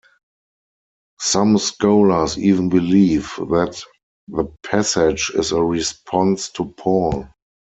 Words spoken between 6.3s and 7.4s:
to Paul.